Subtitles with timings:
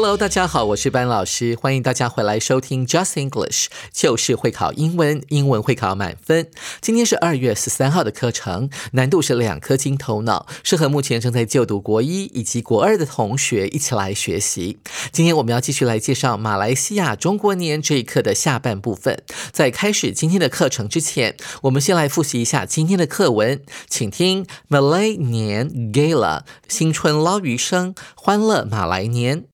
[0.00, 6.48] Hello，大家好，我是班老师，欢迎大家回来收听 Just English，就是会考英文，英文会考满分。
[6.80, 14.78] 今天是二月十三号的课程，难度是两颗金头脑，适合目前正在就读国一以及国二的同学一起来学习。
[15.10, 19.24] 今天我们要继续来介绍马来西亚中国年这一课的下半部分。
[19.50, 29.46] 在开始今天的课程之前，我们先来复习一下今天的课文，请听 Malay 年 Gala 新春捞鱼生，欢乐马来年。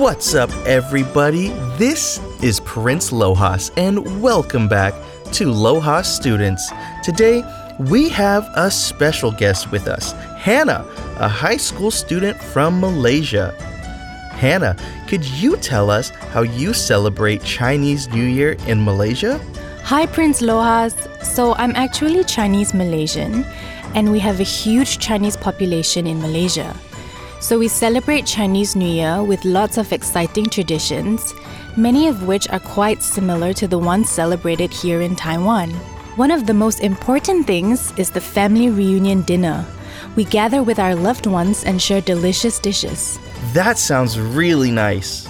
[0.00, 1.48] What's up, everybody?
[1.76, 4.94] This is Prince Lohas, and welcome back
[5.32, 6.72] to Lohas Students.
[7.04, 7.44] Today,
[7.78, 10.86] we have a special guest with us, Hannah,
[11.18, 13.52] a high school student from Malaysia.
[14.32, 14.74] Hannah,
[15.06, 19.38] could you tell us how you celebrate Chinese New Year in Malaysia?
[19.84, 20.96] Hi, Prince Lohas.
[21.22, 23.44] So, I'm actually Chinese Malaysian,
[23.94, 26.74] and we have a huge Chinese population in Malaysia.
[27.40, 31.34] So we celebrate Chinese New Year with lots of exciting traditions,
[31.74, 35.70] many of which are quite similar to the ones celebrated here in Taiwan.
[36.16, 39.64] One of the most important things is the family reunion dinner.
[40.16, 43.18] We gather with our loved ones and share delicious dishes.
[43.54, 45.26] That sounds really nice.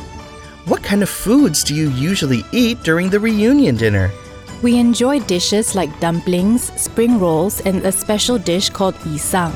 [0.67, 4.11] What kind of foods do you usually eat during the reunion dinner?
[4.63, 9.55] We enjoy dishes like dumplings, spring rolls, and a special dish called isang.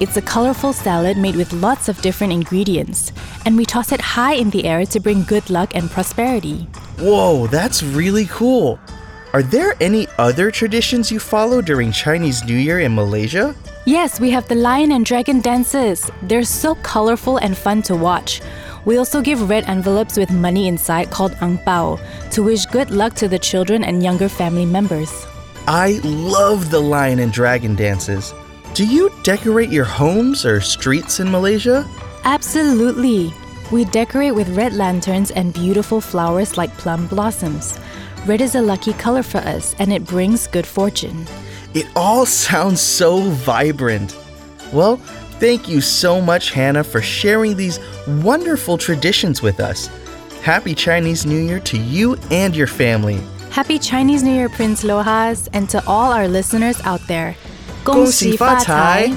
[0.00, 3.10] It's a colorful salad made with lots of different ingredients,
[3.44, 6.68] and we toss it high in the air to bring good luck and prosperity.
[7.00, 8.78] Whoa, that's really cool.
[9.32, 13.56] Are there any other traditions you follow during Chinese New Year in Malaysia?
[13.86, 16.08] Yes, we have the lion and dragon dances.
[16.22, 18.40] They're so colorful and fun to watch.
[18.84, 21.98] We also give red envelopes with money inside called ang pao
[22.30, 25.10] to wish good luck to the children and younger family members.
[25.66, 28.32] I love the lion and dragon dances.
[28.78, 31.84] Do you decorate your homes or streets in Malaysia?
[32.22, 33.34] Absolutely.
[33.72, 37.76] We decorate with red lanterns and beautiful flowers like plum blossoms.
[38.24, 41.26] Red is a lucky color for us and it brings good fortune.
[41.74, 44.16] It all sounds so vibrant.
[44.72, 44.98] Well,
[45.40, 49.88] thank you so much, Hannah, for sharing these wonderful traditions with us.
[50.42, 53.20] Happy Chinese New Year to you and your family.
[53.50, 57.34] Happy Chinese New Year, Prince Lohas, and to all our listeners out there.
[57.90, 59.10] 恭喜发财！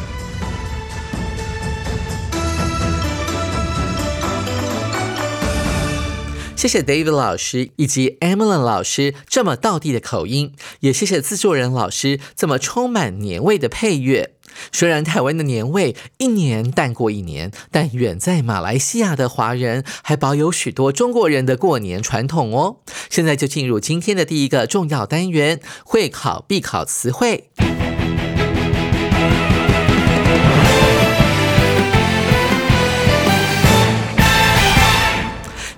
[6.56, 14.36] 谢谢 David 老师以及 Emily 老师这么道地的口音，也谢谢制作人老师这么充满年味的配乐。
[14.72, 22.78] 虽然台湾的年味一年淡过一年，但远在马来西亚的华人还保有许多中国人的过年传统哦。
[23.10, 27.50] 现在就进入今天的第一个重要单元——会考必考词汇。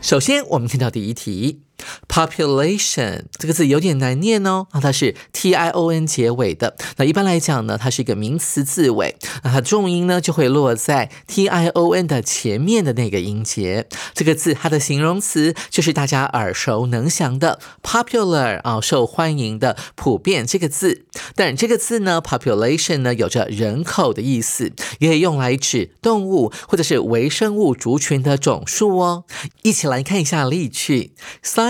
[0.01, 1.61] 首先，我们看到第一题。
[2.07, 6.75] Population 这个字有点难念哦，啊，它是 T I O N 结尾的。
[6.97, 13.87] 那一般来讲呢，它是一个名词字尾，那它重音呢就会落在 T I O N 的前面的那个音节。
[14.13, 21.05] 这个字它的形容词就是大家耳熟能详的 popular 啊，受欢迎的、普遍这个字。
[21.35, 29.25] 但这个字呢，population 呢有着人口的意思，也可以用来指动物或者是微生物族群的总数哦。
[29.63, 31.13] 一起来看一下例句。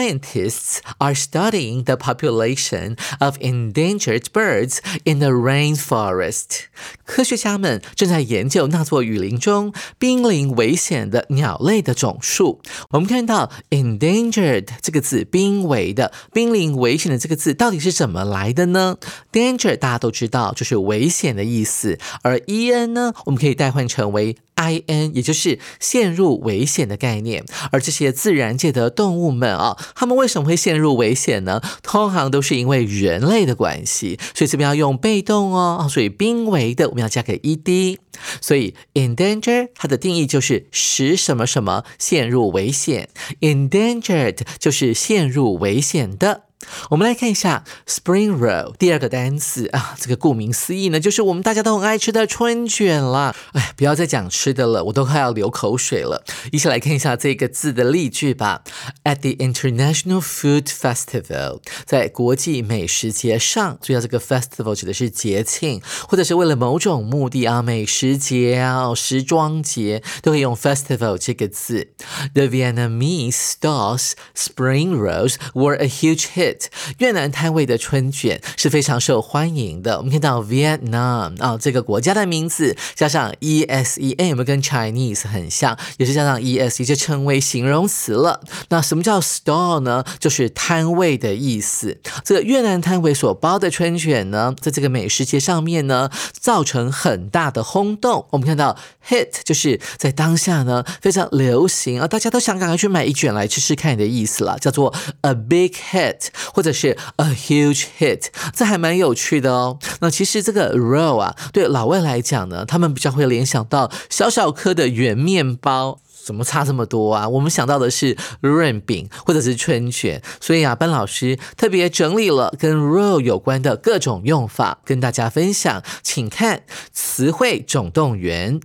[0.02, 6.64] scientists are studying the population of endangered birds in the rainforest.
[7.04, 12.60] 科学家们正在研究那座雨林中濒临危险的鸟类的总数。
[12.90, 18.96] 我们看到 endangered 这个字，濒危的、濒临危险的这个字到底是怎么来的呢？
[19.32, 27.45] danger 大家都知道就是危险的意思，而 en 呢，我们可以代换成为 I N，也就是陷入危险的概念。
[27.71, 31.61] 而这些自然界的动物们啊，它们为什么会陷入危险呢？
[31.81, 35.87] 通常都是因为人类的关系，所以这边要用被动哦。
[35.89, 37.99] 所以濒危的我们要加个 E D。
[38.39, 43.09] 所以 endanger 它的定义就是使什么什么陷入危险
[43.41, 46.43] ，endangered 就是陷入危险的。
[46.89, 53.35] 我们来看一下 spring roll 第二个单词啊，这个顾名思义呢，就是我们大家都很爱吃的春卷啦。
[53.53, 56.23] 哎，不要再讲吃的了，我都快要流口水了。
[56.51, 58.63] 一起来看一下这个字的例句吧。
[59.03, 71.89] At the International Food Festival，在国际美食节上，注意到这个 festival 指的是节庆，或者是为了某种目的啊，美食节啊、时装节都可以用 festival 这个字。
[72.33, 76.52] The Vietnamese stalls spring rolls were a huge hit.
[76.99, 79.97] 越南摊位的春卷是非常受欢迎的。
[79.97, 85.77] 我们看到 Vietnam 啊，这个国家的名字加上 e s e，哎，有没有跟 Chinese 很像？
[85.97, 88.41] 也是加上 e s e 就成为形容词了。
[88.69, 90.03] 那什么叫 stall 呢？
[90.19, 91.97] 就是摊位的意思。
[92.23, 98.25] 这个越南摊位所包的春卷呢，在这个美食节上面呢，造成很大的轰动。
[98.31, 98.77] 我们看到
[99.07, 106.27] hit 就是在当下呢非常流行啊，大家都想赶快去买一卷来吃吃看的意思了，叫做 a big hit。
[106.53, 109.77] 或者是 a huge hit，这还蛮有趣的哦。
[110.01, 117.27] 那其实这个 roll 啊，对老外来讲呢，他们比较会联想到小小颗的圆面包，怎么差这么多啊？
[117.27, 128.61] 我们想到的是润饼或者是春卷，所以啊，班老师特别整理了跟 roll 有关的各种用法，跟大家分享，请看词汇总动员。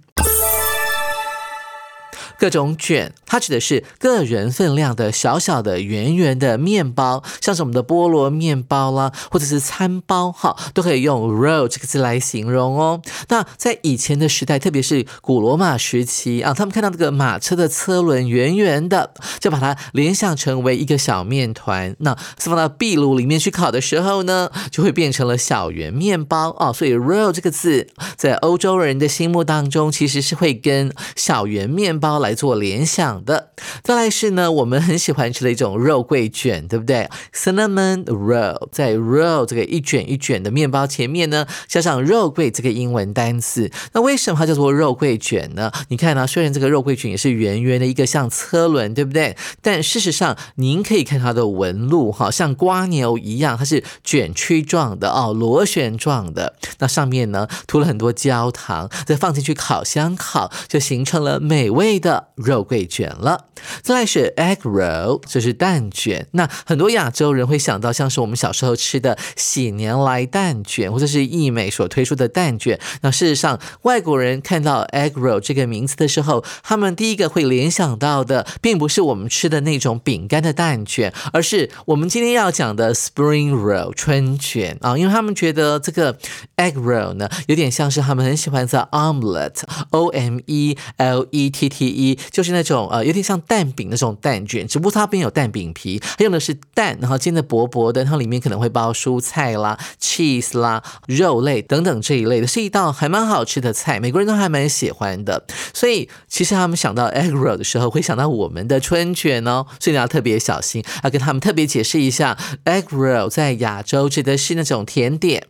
[2.39, 13.03] 各种卷，它指的是个人分量的小小的圆圆的面包，像是我们的菠萝面包啦，或者是餐包，哈，都可以用 roll 这个字来形容哦。
[13.29, 21.97] 那在以前的时代，特别是古罗马时期啊，他们看到这个马车的车轮圆圆的，就把它联想成为一个小面团。
[21.99, 26.73] 那放到壁炉里面去烤的时候呢，就会变成了小圆面包哦。
[26.73, 32.28] 所以 roll 这个字在欧洲人的心目当中，其实是会跟小圆面包来。
[32.29, 33.53] 来做联想的，
[33.83, 43.71] 再来是呢，我们很喜欢吃的一种肉桂卷，对不对？Cinnamon roll，在 roll 这个一卷一卷的面包前面呢，加上肉桂这个英文单词。
[43.95, 45.73] 那为什么它叫做肉桂卷呢？
[45.89, 49.35] 你看呢，虽然这个肉桂卷也是圆圆的一个像车轮，对不对？
[49.63, 56.57] 但事实上，您可以看它的纹路，哈，像瓜牛一样，它是卷曲状的哦，螺旋状的。
[56.81, 62.18] 那上面呢，涂了很多焦糖，再放进去烤箱烤，就形成了美味的。
[62.35, 63.47] 肉桂卷了，
[63.83, 66.27] 再来是 egg roll，就是蛋卷。
[66.33, 72.79] 那很多亚洲人会想到像是我们小时候吃的喜年来蛋卷，或者是易美所推出的蛋卷。
[73.03, 86.15] 那事实上，外国人看到 egg roll 这个名字的时候，他们第一个会联想到的，并不是我们吃的那种饼干的蛋卷，而是我们今天要讲的 spring roll 春卷啊，因为他们觉得这个
[86.57, 92.08] egg roll 呢，有点像是他们很喜欢的 omelette，o m e l e t t e。
[92.31, 105.45] 就是那种呃，有点像蛋饼那种蛋卷，只不过它边有蛋饼皮，它用的是蛋，然后煎的薄薄的，然后里面可能会包蔬菜啦、cheese 啦、肉类等等这一类的，是一道还蛮好吃的菜，美国人都还蛮喜欢的。
[105.73, 115.47] 所以其实他们想到 egg roll 的时候，会想到我们的春卷哦，所以你要特别小心，要跟他们特别解释一下，egg roll 在亚洲指的是那种甜点。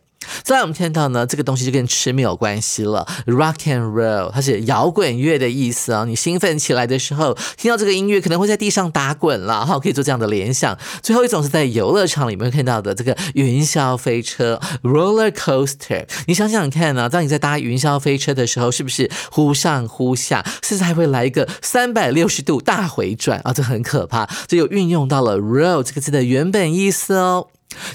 [0.48, 3.06] 再来，我们看到呢，这个东西就跟吃没有关系了。
[3.26, 6.06] Rock and roll，它是摇滚乐的意思啊。
[6.06, 10.78] 你兴奋起来的时候，听到这个音乐，可能会在地上打滚了哈，可以做这样的联想。
[11.02, 16.08] 最后一种是在游乐场里面看到的这个云霄飞车 （roller coaster）。
[16.26, 23.52] 你想想看呢，当你在搭云霄飞车的时候，是不是忽上忽下，甚至还会来一个三百六十度大回转啊？
[23.52, 24.26] 这很可怕。
[24.46, 27.48] 这又运用到了 roll 这个字的原本意思哦。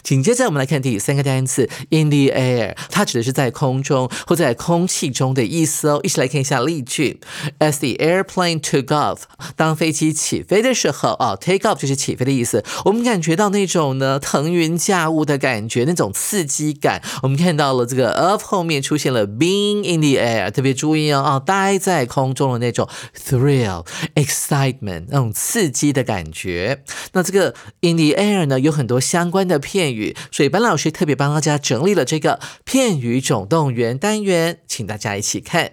[0.03, 6.00] 紧接着，我们来看第三个单词 in the air，它指的是在空中或在空气中的意思哦。
[6.03, 7.20] 一起来看一下例句
[7.60, 9.22] ：As the airplane took off，
[9.56, 12.63] 当飞机起飞的时候，哦，take off 就是起飞的意思。
[12.86, 17.01] 我们感觉到那种呢腾云驾雾的感觉，那种刺激感。
[17.24, 22.88] 我们看到了这个 of 后面出现了 being in the air，特别注意哦，啊，待在空中的那种
[23.18, 26.84] thrill，excitement，那种刺激的感觉。
[27.13, 29.62] 那这个 in the air 呢，有很多相关的。
[29.63, 35.72] 片语，所以班老师特别帮大家整理了这个片语总动员单元，请大家一起看。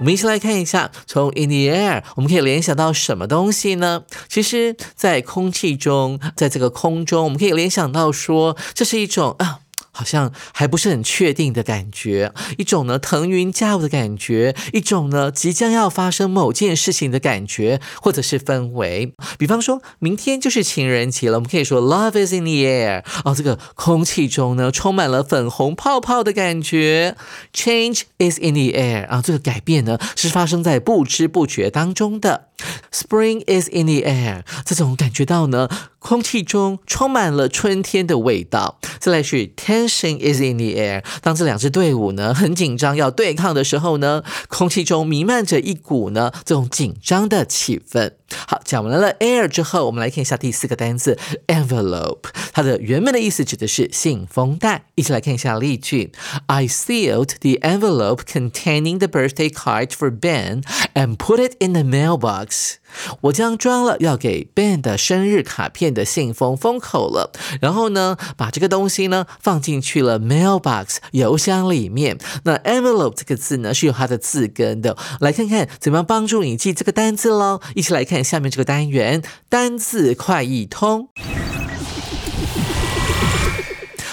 [0.00, 4.02] 我们一起来看一下，从 in the air 我们可以联想到什么东西呢？
[4.28, 9.60] 其实，在空气中，在这个空中，我们可以联想到说，这是一种啊。
[9.96, 19.14] 好像还不是很确定的感觉，一种呢腾云驾雾的感觉，一种呢即将要发生某件事情的感觉，或者是氛围。
[19.38, 27.16] 比方说明天就是情人节了，我们可以说 Love is in the air 哦，这个空气中呢充满了粉红泡泡的感觉。
[27.54, 32.48] Change is in the air 啊，这个改变呢是发生在不知不觉当中的。
[32.90, 38.78] Spring is in the air，这种感觉到呢，空气中充满了春天的味道。
[38.98, 39.46] 再来是
[39.85, 48.13] Tension is in the air，当这两支队伍呢很紧张要对抗的时候呢，空气中弥漫着一股呢这种紧张的气氛。
[48.47, 51.15] 好，讲完了 air 之后，我们来看一下第四个单词
[51.47, 54.85] envelope，它的原本的意思指的是信封袋。
[54.95, 56.11] 一起来看一下例句：
[56.47, 60.63] I sealed the envelope containing the birthday card for Ben
[60.95, 62.77] and put it in the mailbox.
[63.22, 72.18] 我将装了要给 Ben 的生日卡片的信封封口了，然后呢，把这个东西呢放进去了 mailbox 邮箱里面。
[72.44, 77.60] 那 envelope 这个字呢是有它的字根的，来看看怎么样帮助你记这个单字喽。
[77.74, 81.08] 一起来看下面这个单元，单字快易通。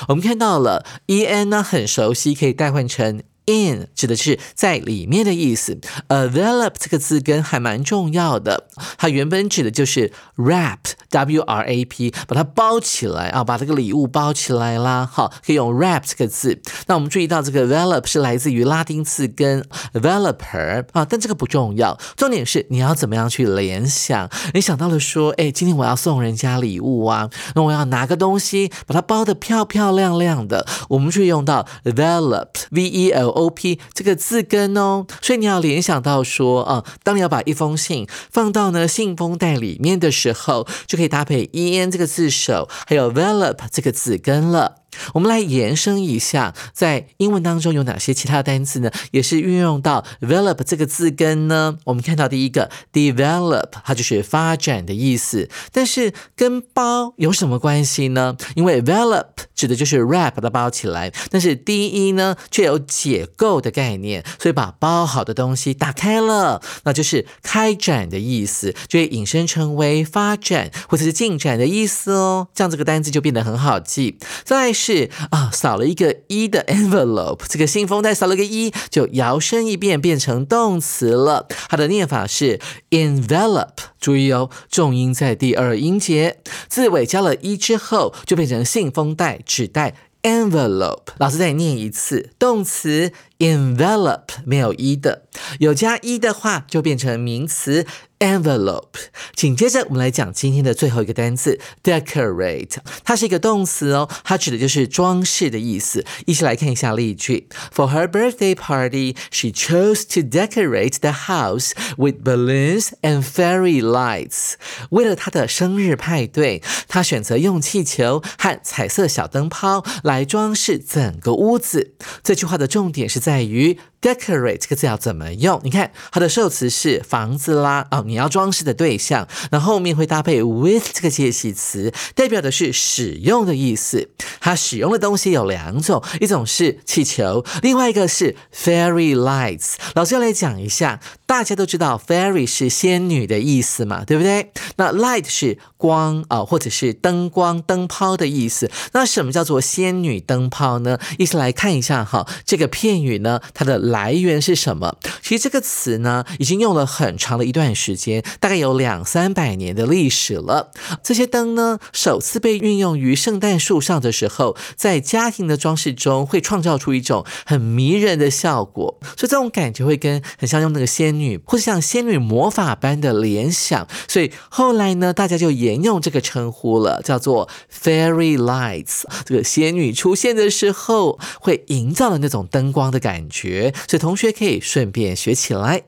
[0.09, 3.23] 我们看到了 e n 呢很熟悉，可以代换成。
[3.45, 15.05] In 指的是在里面的意思，envelop 这个字根还蛮重要的，它原本指的就是 wrap，w r a p，把它包起来啊，把这个礼物包起来啦。
[15.11, 16.61] 好，可以用 wrap 这个字。
[16.87, 24.29] 那我们注意到这个 envelop 是来自于拉丁字根 developer 啊，但这个不重要，重点是你要怎么样去联想。
[24.53, 33.32] 你想到了说，哎，今天我要送人家礼物啊，那我要拿个东西把它包得漂漂亮亮的，我们就用到 develop，v e l。
[33.33, 44.82] O P 这个字根哦，所以你要联想到说啊，当你要把一封信放到呢信封袋里面的时候，就可以搭配 E N 这个字首，还有 v e l o p 这个字根了。
[45.13, 48.91] 我们来延伸一下，在英文当中有哪些其他单词呢？
[49.11, 51.77] 也是运用到 develop 这个字根呢？
[51.85, 58.35] 我们看到第一个 develop，它就是发展的意思，但是跟包有什么关系呢？
[58.55, 72.47] 因为 develop 指的就是 wrap 它包起来，但是 de 呢却有解构的概念，所以把包好的东西打开了，那就是开展的意思，就会引申成为发展或者是进展的意思哦。
[72.53, 74.17] 这样这个单词就变得很好记。
[74.43, 81.47] 再是啊，少了一个一的 envelope，这个信封袋少了个一，就摇身一变变成动词了。
[81.69, 82.59] 它的念法是
[82.89, 83.69] envelope，
[84.01, 91.13] 注意哦，重音在第二音节，字尾加了一之后，就变成信封袋、纸袋 envelope。
[91.17, 95.23] 老师再念一次，动词 envelope 没有一的，
[95.59, 97.85] 有加一的话就变成名词。
[98.19, 99.09] envelope。
[99.35, 106.05] 紧接着，我们来讲今天的最后一个单词 decorate，它是一个动词哦，它指的就是装饰的意思。
[106.25, 114.53] 一起来看一下例句：For her birthday party, she chose to decorate the house with balloons and fairy lights。
[114.91, 121.95] 为了她的生日派对，她选择用气球和彩色小灯泡来装饰整个屋子。
[122.23, 125.61] 这句话的重点是在在于 Decorate 这个字要怎么用？
[125.63, 134.09] 你看它的受词是房子啦，哦，你要装饰的对象，那后面会搭配 with 这个介系词，代表的是使用的意思。
[134.41, 139.75] 它使用的东西有两种，一种是气球，另外一个是 fairy lights。
[139.95, 144.51] 老师要来讲一下，大家都知道 fairy 是仙女的意思嘛，对不对？
[144.75, 148.69] 那 light 是光啊，或者是灯光、灯泡的意思。
[148.91, 150.99] 那什么叫做仙女灯泡呢？
[151.17, 153.92] 一起来看一下哈，这个片语呢，它的。
[153.93, 154.97] 来源是什么？
[155.21, 160.71] 其实这个词呢，已经用了很长的一段时间，大概有两三百年的历史了。
[161.03, 168.97] 这些灯呢，首次被运用于圣诞树上的时候，在家庭的装饰中，会创造出一种很迷人的效果。
[169.15, 173.87] 所以这种感觉会跟很像用那个仙女，或者像仙女魔法般的联想。
[174.07, 179.03] 所以后来呢，大家就沿用这个称呼了，叫做 fairy lights。
[179.23, 183.71] 这个仙女出现的时候，会营造的那种灯光的感觉。
[183.87, 185.83] 所以同学可以顺便学起来。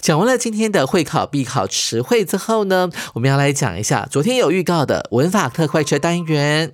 [0.00, 6.72] 讲完了今天的会考必考词汇之后呢，我们要来讲一下昨天有预告的文法特快车单元。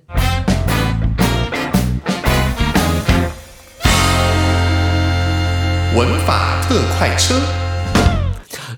[5.95, 7.64] 文法特快车。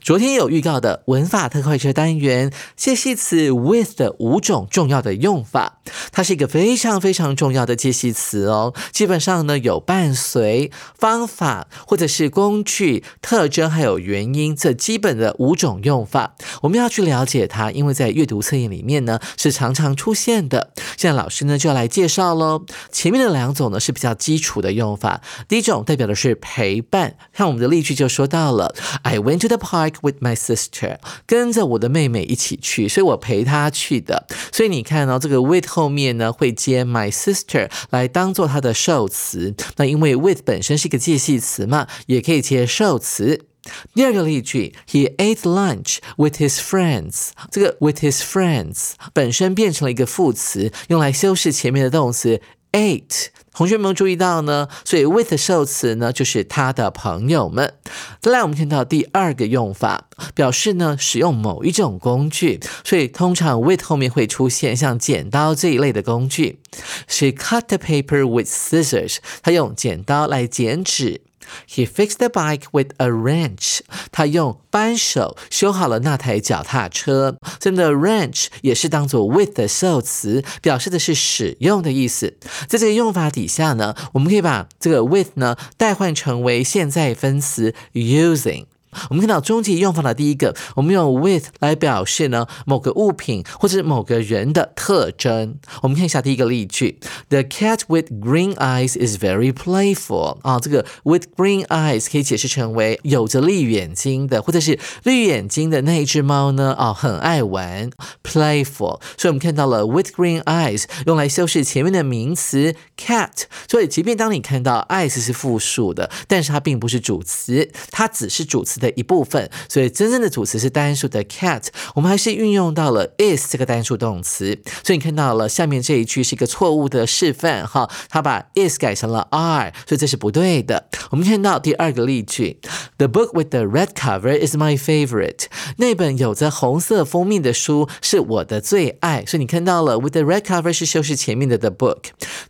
[0.07, 5.79] 昨天有预告的文法特快车单元，介系词 with 的五种重要的用法，
[6.13, 8.73] 它是一个非常非常重要的介系词哦。
[8.93, 20.71] 基本上呢，有伴随、方法或者是工具、特征还有原因这基本的五种用法，我们要去了解它，因为在阅读测验里面呢是常常出现的。
[20.95, 22.63] 现在老师呢就要来介绍喽。
[22.93, 34.27] 前面的两种呢是比较基础的用法，第一种代表的是陪伴，像我们的例句就说到了，I went to the park with my sister，跟着我的妹妹一起去，所以我陪她去的。
[34.51, 43.45] 所以你看到这个 with 后面呢会接 my sister 来当做它的受词，那因为 with 本身是一个介系词嘛，也可以接受词。
[43.93, 47.31] 第二个例句，He ate lunch with his friends。
[47.51, 52.39] 这个 with his friends 本身变成了一个副词，用来修饰前面的动词
[52.71, 53.27] ate。
[53.57, 54.69] 同学们注意到呢？
[54.85, 57.73] 所以 with 的受词呢就是他的朋友们。
[58.21, 66.59] 再来，我们看到第二个用法，表示呢使用某一种工具，所以通常 with 后面会出现像剪刀这一类的工具。
[67.07, 69.17] She cut the paper with scissors。
[69.41, 71.21] 她用剪刀来剪纸。
[71.65, 73.79] He fixed the bike with a wrench。
[74.11, 77.37] 他用扳手修好了那台脚踏车。
[77.57, 82.35] 这边的 wrench 也是当做 with 的受词，表示的是使用的意思。
[82.67, 88.65] 在这个用法底下呢，我们可以把这个 with 呢代换成为现在分词 using。
[89.09, 95.57] 我们看到终极用法的第一个，我们用 with 来表示呢某个物品或者是某个人的特征。
[95.81, 96.99] 我们看一下第一个例句
[97.29, 100.39] ：The cat with green eyes is very playful。
[100.41, 106.73] 啊，这个 with green eyes 可以解释成为有着绿眼睛的，或者是绿眼睛的那一只猫呢？
[106.77, 107.89] 啊，很爱玩
[108.23, 108.99] ，playful。
[109.17, 113.43] 所以我们看到了 with green eyes 用来修饰前面的名词 cat。
[113.69, 118.86] 所以即便当你看到 eyes 是复数的，但是它并不是主词，它只是主词的。
[118.91, 130.87] 一部分，所以真正的主词是单数的 cat，我们还是运用到了 is 这个单数动词，所以你看到了下面这一句是一个错误的示范哈，他把 is 改成了 are，所以这是不对的。
[131.11, 132.59] 我们看到第二个例句
[132.97, 135.45] ，The book with the red cover is my favorite，
[135.77, 141.97] 那本有着红色封面的书是我的最爱，所以你看到了 with the red cover 是修饰前面的 the book。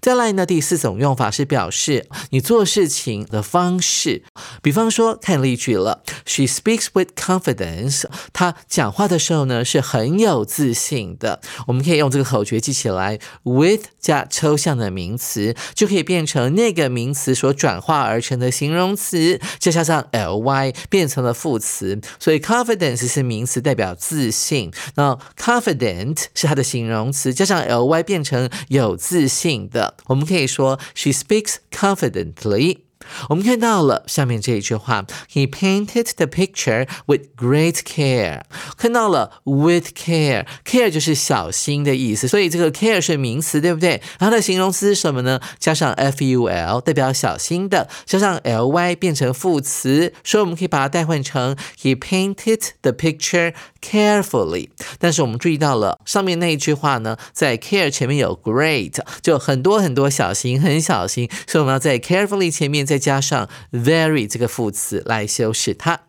[0.02, 4.24] 再来呢，第四种用法是表示你做事情的方式，
[4.62, 6.04] 比方说看例句了。
[6.28, 8.04] She speaks with confidence。
[8.34, 11.42] 她讲话的时候呢是很有自信的。
[11.66, 22.00] 我们可以用这个口诀记起来：with 加抽象的名词，就可以变成那个名词所转化而成的形容词，再加上 ly 变成了副词。
[22.20, 24.72] 所以 confidence 是名词，代表自信。
[24.96, 29.96] 那 confident 是它的形容词，加上 ly 变成有自信的。
[30.08, 32.87] 我们可以说：She speaks confidently。
[33.30, 38.42] 我们看到了下面这一句话，He painted the picture with great care。
[38.78, 44.02] 看到了 with care，care 就是小心的意思，所以这个 care 是名词，对不对？
[44.20, 45.40] 它的形容词是什么呢？
[45.60, 54.70] 加上 ful 代表小心的，加上 ly 变成副词，所以我们可以把它代换成 He painted the picture carefully。
[55.00, 62.98] 但是我们注意到了上面那一句话呢，在 care 前面有 great，就很多很多小心，很小心，所以我们要在 carefully 前面再。
[63.08, 66.02] 加上 very 这个副词来修饰它。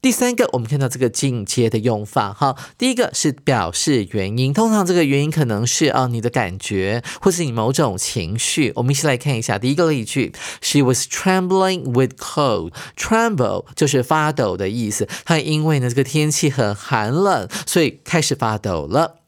[0.00, 8.72] 第三个，我们看到这个进阶的用法，哈，第一个是表示原因，通常这个原因可能是啊你的感觉，或是你某种情绪。
[8.74, 12.72] 我们一起来看一下第一个例句：She was trembling with cold。
[12.96, 19.21] Tremble 就是发抖的意思，她因为呢这个天气很寒冷，所以开始发抖了。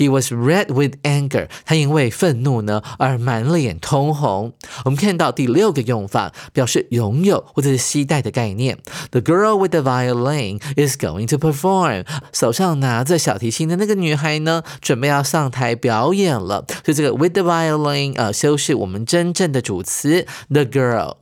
[0.00, 1.48] He was red with anger。
[1.66, 4.54] 他因为愤怒呢而满脸通红。
[4.86, 8.78] 我们看到第六个用法，表示拥有或者是携带的概念。
[9.10, 12.06] The girl with the violin is going to perform。
[12.32, 16.64] 手上拿着小提琴的那个女孩呢，准备要上台表演了。
[16.82, 21.16] 所以这个 with the violin 呃，修饰我们真正的主词 the girl。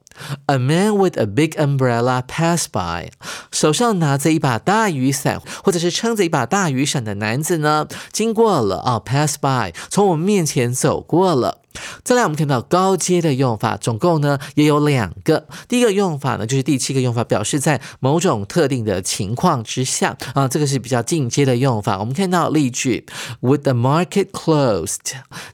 [0.46, 3.11] A man with a big umbrella pass by，
[3.50, 11.59] 手上拿着一把大雨伞，或者是撑着一把大雨伞的男子呢，经过了啊，pass by，从我们面前走过了。
[12.05, 15.47] 再来，我们看到高阶的用法，总共呢也有两个。
[15.69, 21.99] 第一个用法呢，就是第七个用法，表示在某种特定的情况之下啊，这个是比较进阶的用法。
[21.99, 23.07] 我们看到例句
[23.41, 24.97] ：With the market closed，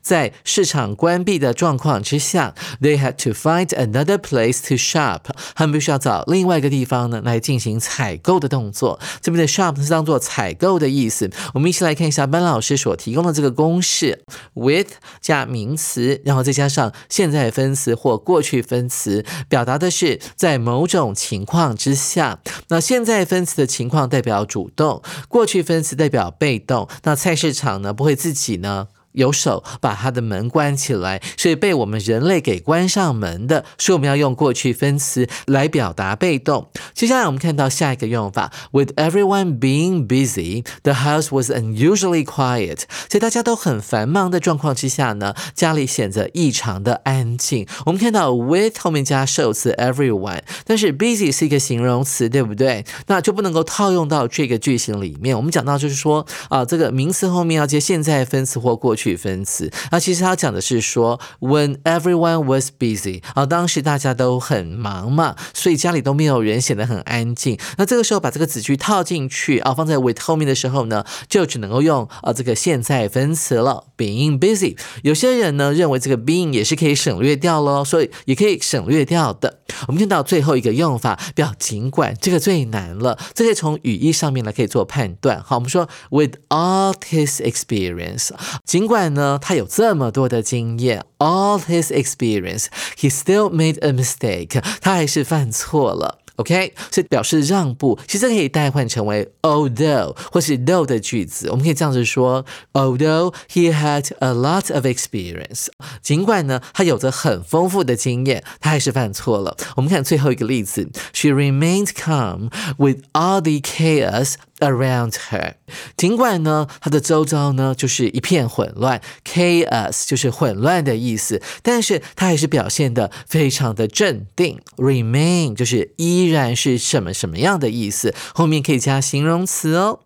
[0.00, 5.20] 在市场关闭的状况之下，they had to find another place to shop，
[5.54, 9.00] 他们必须要找另外一个地方呢来进行采购的动作。
[9.20, 11.30] 这边的 shop 是当做采购的意思。
[11.54, 14.22] 我们一起来看一下班老师所提供的这个公式
[14.54, 14.88] ：with
[15.20, 16.13] 加名词。
[16.24, 22.40] 然后再加上现在分词或过去分词，表达的是在某种情况之下。
[22.68, 26.88] 那现在分词的情况代表主动，过去分词代表被动。
[27.02, 28.88] 那菜市场呢，不会自己呢？
[29.14, 36.68] 有手把他的门关起来，所以被我们人类给关上门的，所以我们要用过去分词来表达被动。
[36.94, 42.82] 接下来我们看到下一个用法，With everyone being busy, the house was unusually quiet。
[43.08, 47.66] 在大家都很繁忙的状况之下呢，家里显得异常的安静。
[47.86, 52.84] 我们看到 with 后面加受词 everyone，但是 busy 是一个形容词，对不对？
[53.06, 55.36] 那就不能够套用到这个句型里面。
[55.36, 59.03] 我们讲到就是说啊，这个名词后面要接现在分词或过去。
[59.04, 67.58] 去分词，那其实他讲的是说，when everyone was busy，啊，当时大家都很忙嘛，所以家里都没有人，显得很安静。
[67.76, 74.78] 那这个时候把这个子句套进去啊，放在 with 后面的时候呢，就只能够用啊这个现在分词了，being busy。
[75.02, 79.58] 有些人呢认为这个 being 也是可以省略掉喽，所以也可以省略掉的。
[79.86, 85.42] 我们看到最后一个用法，表尽管这个最难了，这些从语义上面来可以做判断。
[85.42, 88.30] 好，我们说 with all his experience，
[88.64, 88.93] 尽管。
[88.93, 92.65] 管呢，他有这么多的经验，all his experience,
[92.97, 96.19] he still made a mistake，他还是犯错了。
[96.35, 101.49] OK，所以表示让步，其实可以代换成为 although 或是 though 的句子。
[101.49, 105.67] 我们可以这样子说：Although he had a lot of experience，
[106.01, 109.57] 尽管呢他有着很丰富的经验，他还是犯错了。
[109.75, 115.54] 我们看最后一个例子：She remained calm with all the chaos around her。
[115.96, 124.60] 尽管呢她的周遭呢就是一片混乱，chaos 就是混乱的意思，但是她还是表现的非常的镇定。
[124.78, 126.14] Remain 就是依。
[126.24, 128.14] 依然是什么什么样的意思？
[128.34, 129.98] 后面可以加形容词哦。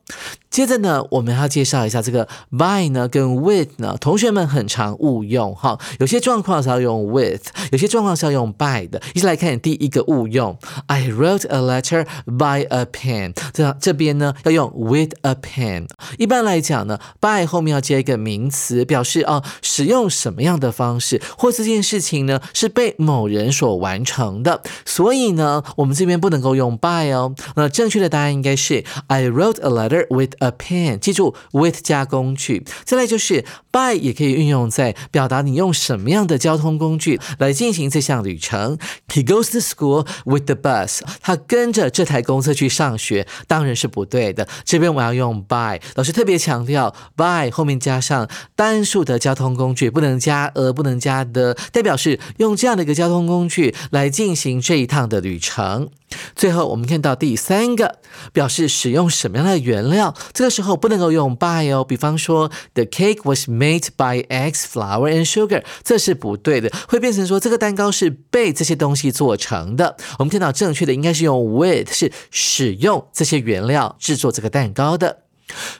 [0.50, 5.78] 接着呢，我们要介绍一下这个 by 呢跟 with 呢，同学们很常误用哈。
[6.00, 9.00] 有些状况是要用 with，有些状况是要用 by 的。
[9.14, 13.34] 一起来看第一个误用，I wrote a letter by a pen。
[13.52, 15.86] 这样这边呢要用 with a pen。
[16.16, 24.62] 一般来讲呢，by 后面要接一个名词，表示哦使用什么样的方式，或这件事情呢是被某人所完成的。
[24.86, 27.34] 所以呢，我们这边不能够用 by 哦。
[27.54, 33.44] 那正确的答案应该是 I wrote a letter with a pen，记住 with 加工具，再来就是
[33.78, 38.78] by 也可以运用在表达你用什么样的交通工具来进行这项旅程。
[39.08, 44.48] He goes to school with the bus，他跟着这台公车去上学，当然是不对的。
[44.64, 55.90] 这边我要用 by，老师特别强调 by 后面加上单数的交通工具，不能加 a，不能加的，代表是用这样的一个交通工具来进行这一趟的旅程。
[56.34, 57.98] 最后，我们看到第三个，
[58.32, 61.84] 表示使用什么样的原料，这个时候不能够用 by 哦。
[61.84, 69.98] 比方说，The cake was made Made by eggs, flour and sugar，这是不对的，会变成说这个蛋糕是被这些东西做成的。
[70.18, 75.24] 我们听到正确的应该是用 with，是使用这些原料制作这个蛋糕的。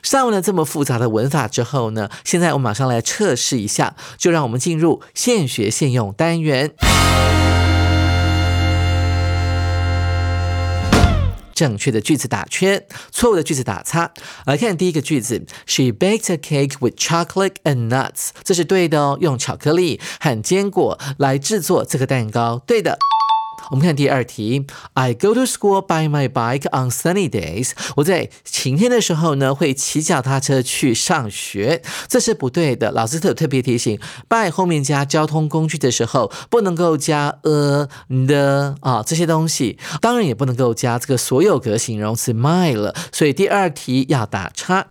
[0.03, 6.75] 上了这么复杂的文法之后呢，现在我马上来测试一下，就让我们进入现学现用单元。
[11.59, 14.13] 正确的句子打圈，错误的句子打叉。
[14.45, 22.97] 来看第一个句子，She baked a cake with chocolate and nuts，这是对的哦，用巧克力和坚果来制作这个蛋糕，对的。
[23.71, 27.71] 我们看第二题，I go to school by my bike on sunny days。
[27.97, 32.91] 我在晴天的时候呢，会骑脚踏车去上学，这是不对的。
[32.91, 42.95] 老师特特别提醒，by 后面加交通工具的时候，不能够加 a、the 啊这些东西，当然也不能够加这个所有格形容词 my 了。
[43.11, 44.87] 所以第二题要打叉。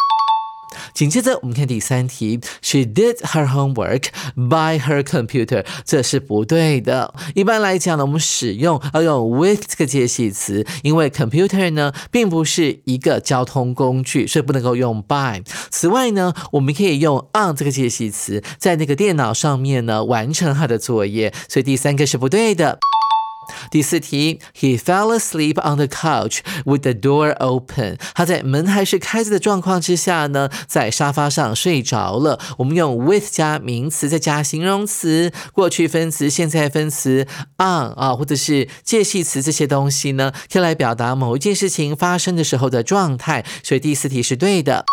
[0.95, 7.15] 紧接着，我们看第三题，She did her homework by her computer，这是不对的。
[7.35, 15.43] 一般来讲呢，我们使用要用 with 这个介系词，因为 computer 呢并不是一个交通工具，所以不能够用 by。
[15.71, 22.79] 此外呢，我们可以用 on 这个介系词，在那个电脑上面呢完成他的作业，所以第三个是不对的。
[23.71, 27.99] 第四题，He fell asleep on the couch with the door open。
[28.15, 32.39] 他在门还是开着的状况之下呢，在沙发上睡着了。
[32.59, 37.27] 我们用 with 加名词，再加形容词、过去分词、现在分词
[37.59, 43.45] on 啊，或者是介系词这些东西呢，可以来表达某一件事情发生的时候的状态。
[43.63, 44.85] 所以第四题是对的。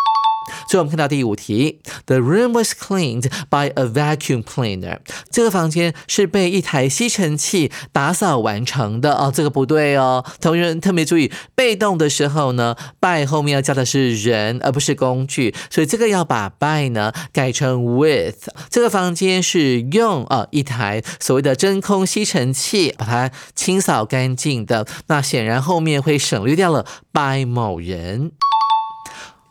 [0.68, 4.98] 所以我们看到第五题，The room was cleaned by a vacuum cleaner。
[5.30, 10.24] 这个房间是被一台吸尘器打扫完成的哦，这个不对哦。
[10.40, 18.48] 同学们特别注意，被动的时候呢，by 后面要加的是人，而不是工具，所以这个要把 by 呢改成 with。
[18.70, 28.32] 这个房间是用啊一台所谓的真空吸尘器把它清扫干净的，那显然后面会省略掉了 by 某人。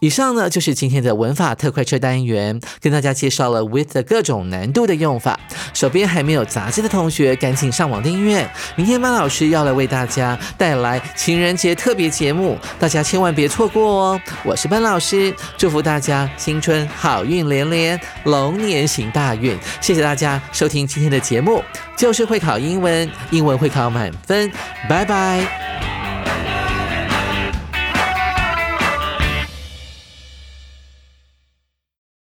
[0.05, 5.39] 以上呢就是今天的文法特快车单元，跟大家介绍了 with 的各种难度的用法。
[5.73, 8.47] 手边还没有杂志的同学，赶紧上网订阅。
[8.75, 14.21] 明天班老师要来为大家带来情人节特别节目，大家千万别错过哦！
[14.43, 19.57] 我是班老师，祝福大家新春好运连连，龙年行大运。
[19.81, 21.63] 谢谢大家收听今天的节目，
[21.97, 24.51] 就是会考英文，英文会考满分。
[24.87, 26.54] 拜拜。